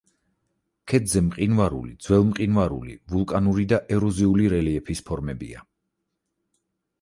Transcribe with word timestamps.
ქედზე 0.91 1.21
მყინვარული, 1.25 1.93
ძველმყინვარული, 2.05 2.95
ვულკანური 3.13 3.67
და 3.75 3.79
ეროზიული 3.99 4.49
რელიეფის 4.55 5.05
ფორმებია. 5.11 5.63